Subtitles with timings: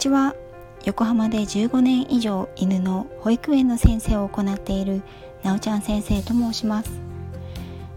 [0.00, 0.34] ちは。
[0.86, 5.02] 横浜で15年以上犬の保育園の先生を行っている
[5.42, 6.90] なおちゃん先生と申します。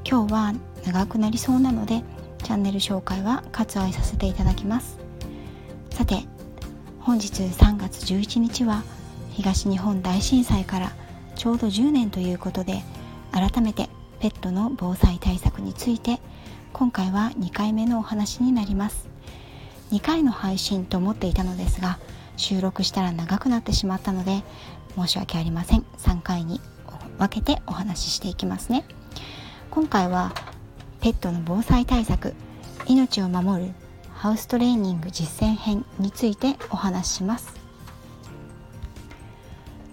[0.06, 0.54] 今日は
[0.86, 2.04] 長くなりそうなので
[2.44, 5.00] チャンネル紹介は割愛させていただきます。
[5.92, 6.26] さて
[7.00, 8.84] 本日3月11日は
[9.32, 10.92] 東日本大震災から
[11.38, 12.84] ちょうど10年ということで
[13.32, 13.88] 改めて
[14.20, 16.20] ペットの防災対策について
[16.74, 19.08] 今回は2回目のお話になります。
[19.92, 22.00] 2回の配信と思っていたのですが
[22.38, 24.44] 収録したら長くなってしまったので
[24.96, 25.86] 申し訳ありません。
[25.98, 26.62] 3回に
[27.18, 28.86] 分けてお話ししていきますね。
[29.70, 30.34] 今回は
[31.02, 32.34] ペットの防災対策
[32.88, 33.72] 命を守る
[34.14, 37.54] ハウストレーニング実践編についてお話しします。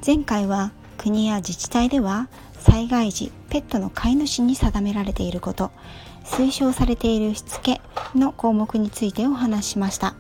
[0.07, 5.71] 前回は国や自治体では災害時ペットの飼い主に定められていること
[6.24, 7.80] 推奨されているしつけ
[8.15, 10.15] の項目についてお話ししました。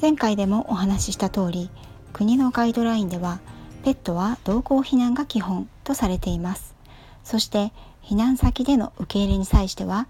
[0.00, 1.70] 前回でもお話しした通り
[2.12, 3.40] 国のガイドラインでは
[3.84, 6.74] ペットは同行避難が基本とされています。
[7.22, 10.06] そして避難先での受け入れに際しては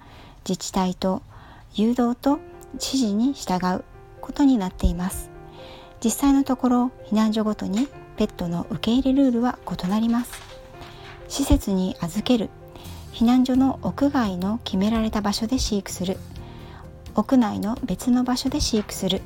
[0.48, 1.22] 自治体と
[1.74, 2.38] 誘導と
[2.74, 3.84] 指示に従う
[4.20, 5.30] ことになっています。
[6.02, 10.32] 実際のところ避難所ごとにペットの受け入れルールは異なります。
[11.28, 12.50] 施設に預ける
[13.14, 16.18] 避難所の屋外の決められた場所で飼育する。
[17.14, 19.22] 屋内の別の場所で飼育する。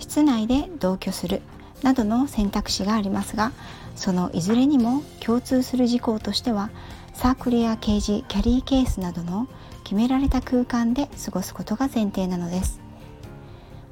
[0.00, 1.40] 室内で同居する。
[1.82, 3.52] などの選択肢がありますが
[3.94, 6.70] そのいずれにも共通する事項としては
[7.12, 9.46] サークルやケージキャリーケースなどの
[9.84, 12.80] 決められた空間で過ごすことが前提なのです。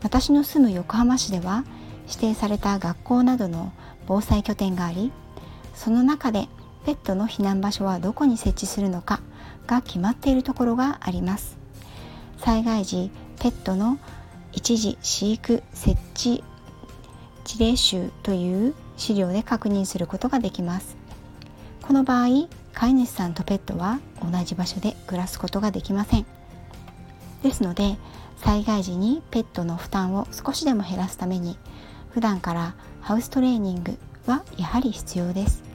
[0.02, 1.64] 私の住む横浜市では
[2.08, 3.72] 指定された学校などの
[4.06, 5.12] 防災拠点があり
[5.74, 6.48] その中で
[6.84, 9.20] ペットの避難場所はどこに設置するのか
[9.66, 11.56] が決まっているところがあります。
[12.38, 13.98] 災害時ペットの
[14.52, 16.44] 一時飼育設置
[17.44, 20.96] 事例集という資料で確認することができます。
[21.82, 26.26] この場合飼い主さんとペットは同じ場所で暮らすことができません。
[27.42, 27.96] ですので
[28.36, 31.58] 災害時にペットの負担を少しでも減らすために
[32.10, 35.71] 普段からハウストレーニングはやはり必要です。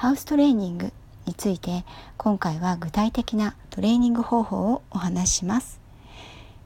[0.00, 0.94] ハウストレーニング
[1.26, 1.84] について
[2.16, 5.78] 今回は具体的なトレーニング方法をお話しします。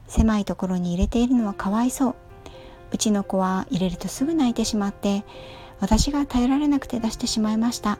[0.07, 2.15] 狭いところに入れているのはかわいそう。
[2.93, 5.25] うちの子は入れるとすぐ泣いてしまって
[5.81, 7.99] 私が耐えられなくて出してしまいました。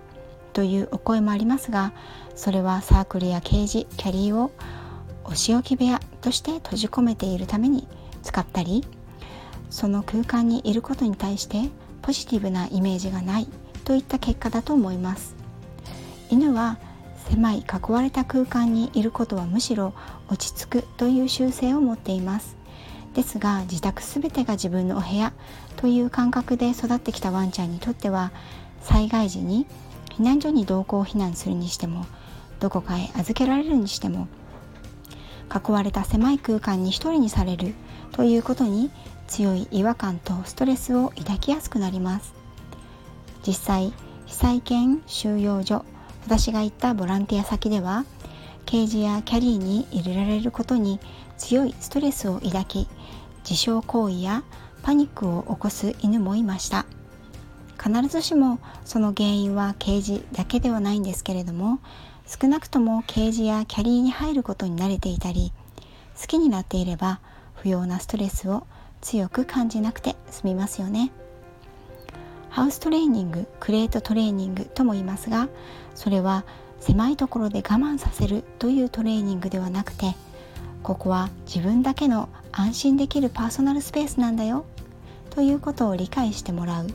[0.53, 1.91] というお声もありますが
[2.34, 4.52] それはサークルやケージキャリーを
[5.25, 7.90] お仕置き部屋として閉じ込めているために
[8.23, 8.85] 使ったり
[9.69, 11.63] その空間にいることに対して
[12.03, 13.50] ポジティブなイメージがない。
[13.85, 15.35] といった結果だと思います。
[16.29, 16.78] 犬は
[17.29, 19.94] 狭い囲われた空間にいることはむしろ
[20.29, 22.57] 落ち着くという習性を持っています。
[23.13, 25.31] ですが自宅全てが自分のお部屋
[25.78, 28.31] という感覚で育ってきたワンちゃんにとっては
[28.81, 29.66] 災害時に
[30.09, 32.06] 避難所に同行避難するにしても
[32.59, 34.28] どこかへ預けられるにしても
[35.53, 37.73] 囲われた狭い空間に一人にされる
[38.12, 38.91] ということに
[39.28, 42.45] 強い違和感とストレスを抱きやすくなります。
[43.46, 43.94] 実際
[44.26, 45.86] 被災犬収容所
[46.26, 48.06] 私が行ったボランティア先では
[48.66, 51.00] ケージやキャリーに入れられることに
[51.38, 52.88] 強いストレスを抱き
[53.48, 54.44] 自傷行為や
[54.82, 56.86] パニックを起こす犬もいました
[57.82, 61.80] 必ずしもその原因はケージだけではないんですけれども
[62.26, 65.52] 少なくともケージやキャリーに入ることに慣れていたり
[66.20, 67.20] 好きになっていれば
[67.54, 68.66] 不要なストレスを
[69.02, 71.12] 強く感じなくて済みますよね。
[72.56, 75.50] ハウストレーニングクレートトレーニングとも言いますが
[75.94, 76.46] それは
[76.80, 80.16] 狭いところで我慢させるというトレーニングではなくて
[80.82, 84.64] ここは自分だけの安心できるパーソナルスペースなんだよ
[85.32, 86.88] ということを理解してもらう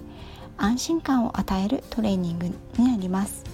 [0.57, 3.45] 安心感を与えるトレーニングになります。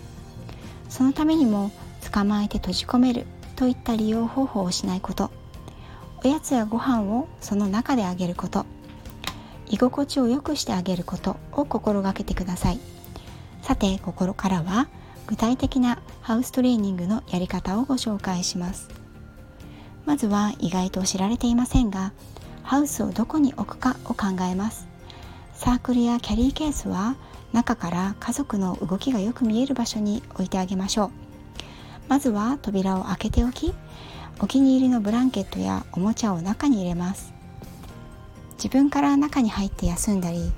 [0.88, 1.72] そのためにも
[2.12, 5.30] 捕まえて閉じ込めるといった利用方法をしないこと。
[6.24, 8.66] おやつやご飯をその中であげること。
[9.68, 12.80] 居心地を良くしてあげることを心がけてください。
[13.62, 14.88] さてここからは
[15.26, 18.88] 具体的なハウストレーニングのやり方をご紹介します。
[20.04, 22.12] まずは意外と知られていませんが
[22.62, 24.86] ハウスをどこに置くかを考えます。
[25.54, 27.16] サークルやキャリーケースは
[27.52, 31.10] 中から家族の動きがよく見える場所に置いてあげましょう。
[32.08, 33.74] まずは扉を開けておき
[34.38, 37.35] お気に入りのブランケットやおもちゃを中に入れます。
[38.56, 40.52] 自分から中に入って休んだり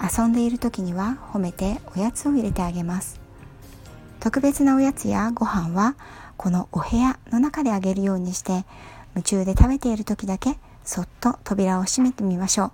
[0.00, 3.20] 遊んでいる時には褒めておやつを入れてあげます。
[4.18, 5.94] 特別なおやつやご飯は
[6.36, 8.64] このお部屋の中であげるようにして
[9.14, 12.72] 夢中で食べている時だけそっと扉を閉めてみましょう。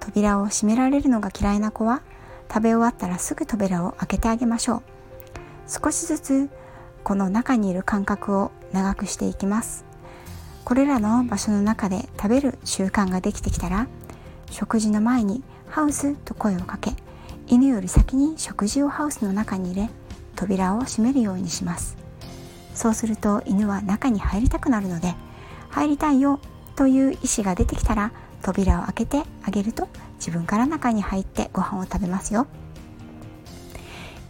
[0.00, 2.02] 扉を閉められるのが嫌いな子は
[2.48, 4.82] 食べ終わったらすぐ扉を開けてあげましょう。
[5.66, 6.50] 少しずつ
[7.04, 9.89] この中にいる間隔を長くしていきます。
[10.64, 13.88] これらの場所の中で食べる習慣ができてきたら
[14.50, 16.92] 食事の前にハウスと声をかけ
[17.46, 19.90] 犬より先に食事をハウスの中に入れ
[20.36, 21.96] 扉を閉めるようにします。
[22.74, 25.14] そうすると犬は中に入りたくなるので
[25.70, 26.40] 入りたいよ
[26.76, 28.12] という意思が出てきたら
[28.42, 32.46] 扉を開けてあげると自分から中に入ってご飯を食べますよ。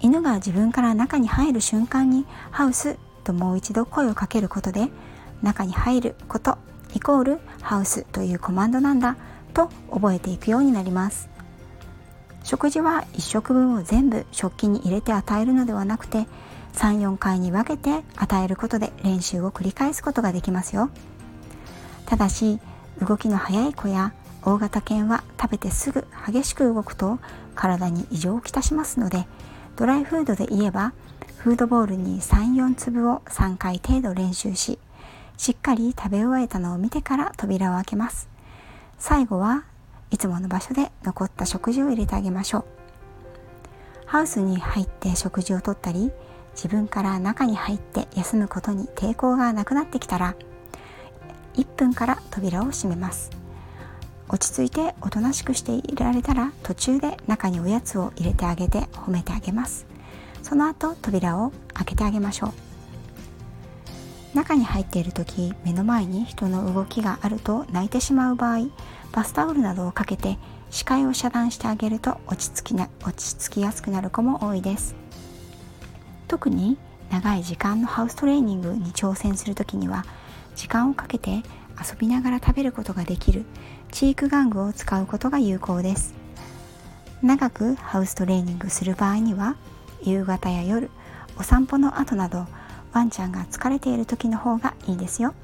[0.00, 4.88] 犬が自分から中に入る瞬間にハウスともう一度声をかけることで
[5.43, 6.59] 中に入ること
[6.95, 9.17] イコールハウスというコマンドなんだ
[9.55, 11.29] と覚えていくようになります。
[12.43, 16.27] 食事は1食分を全部食器に入れて与えるのではなくて
[16.73, 20.91] 34回に分けて与えることで練習を繰り返すことができますよ。
[22.07, 22.59] ただし
[23.01, 27.19] 動きの速い子や大型犬は食べてすぐ激しく動くと
[27.55, 29.27] 体に異常をきたしますので
[29.77, 30.93] ドライフードで言えば
[31.39, 34.79] フードボールに34粒を3回程度練習し
[35.41, 38.29] しっかり食べ終えたのを見てから扉を開けます。
[38.99, 39.65] 最後は
[40.11, 42.65] いつもの場所で残った食事を入れてあげましょう。
[44.05, 46.13] ハウスに入って食事をとったり
[46.55, 50.37] 自分から中に入って休むことに抵抗がなくなってきたら
[51.55, 53.31] 1分から扉を閉めます。
[54.29, 59.87] 落ち着いておとなしくしていられたら途中で中におやつを入れてあげて褒めてあげます。
[60.43, 62.69] その後扉を開けてあげましょう。
[64.35, 68.67] 中に入っている時目の前に人の動きがあると泣いてしまう場合
[69.12, 70.38] バスタオルなどをかけて
[70.71, 74.94] 視界を遮断してあげると落ち着きな落ち着きやすくなる子も多いです。
[76.29, 76.79] 特に
[77.11, 80.05] 長い時間のハウストレーニングに挑戦する時には
[80.55, 81.43] 時間をかけて
[81.77, 83.44] 遊びながら食べることができる
[83.91, 86.15] チーク玩具を使うことが有効です。
[87.21, 89.56] 長くハウストレーニングする場合には
[90.03, 90.88] 夕方や夜
[91.37, 92.47] お散歩の後など
[92.93, 95.35] ワンちゃんが疲れている時の方がいいですよ。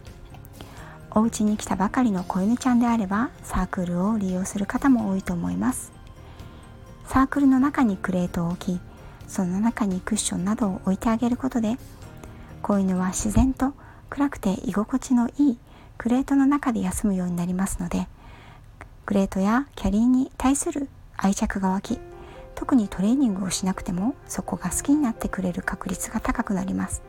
[1.10, 5.92] お家に来たばかりの子犬ちゃんであればサークルを利用する方も多いと思います。
[7.06, 8.80] サークルの中にクレートを置き
[9.26, 11.78] その中にクッションなどを置いてあげることで
[12.62, 13.72] 子犬は自然と
[14.10, 15.58] 暗くて居心地のいい
[15.98, 18.06] クレートの中で休むようになりますので
[19.06, 21.98] グレートやキャリーに対する愛着が湧き
[22.54, 27.02] 特にトレーニングをしなくてもそこが好きになってくれる確率が高くなります。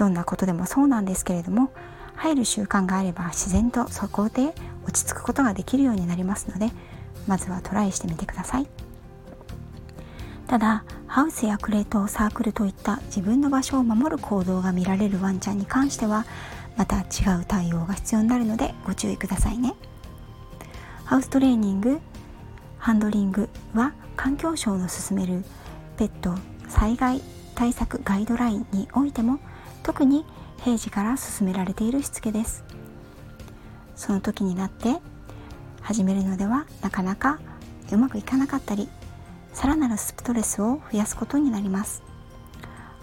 [0.00, 1.70] どんなことでもそうなんですけれども
[2.16, 4.54] 入る習慣があれば自然とそこで
[4.86, 6.70] 落ち着くことができるようになりますので
[7.26, 8.66] まずはトライしてみてください
[10.46, 16.24] ただハウスやクレートサークルといった自分の場所を守る行動が見られるワンちゃんに関しては
[16.78, 19.74] また違う対応が必要になるのでご注意くださいね。
[21.04, 22.00] ハウストレーニング
[22.78, 25.44] ハンドリングは環境省の進める
[25.98, 26.34] ペット
[26.68, 27.20] 災害
[27.60, 29.38] 対策ガイドラインにおいても
[29.82, 30.24] 特に
[30.64, 32.64] 平時から進められているしつけです。
[33.94, 34.96] その時になって
[35.82, 37.38] 始めるのではなかなか
[37.92, 38.88] うまくいかなかったり
[39.52, 42.02] さらなるストレスを増やすことになります。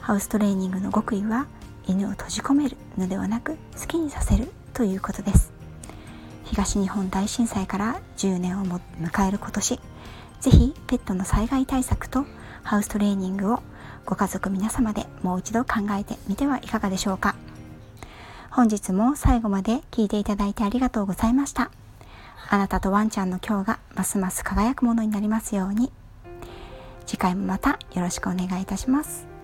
[0.02, 1.46] ハウストレーニングの極意は
[1.86, 5.52] 犬を閉じ込めるのではなく好きにさせるということです。
[6.46, 9.80] 東日本大震災から10年を迎える今年
[10.40, 12.26] ぜひペットの災害対策と
[12.64, 13.60] ハウストレーニングを
[14.08, 17.36] ご家族皆様でもう一度考えてみてはいかがでしょうか。
[18.50, 21.72] 本日も最後まで聞いていただいてありがとうございました。
[22.50, 25.92] あなたとワンちゃんの今日がますます輝くものになりますように。
[27.06, 29.37] 次回もまたよろしくお願いいたします。